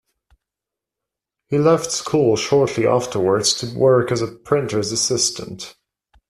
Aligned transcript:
He 1.49 1.59
left 1.59 1.91
school 1.91 2.35
shortly 2.35 2.87
afterwards 2.87 3.53
to 3.59 3.67
work 3.77 4.11
as 4.11 4.23
a 4.23 4.31
printer's 4.31 4.91
assistant. 4.91 5.75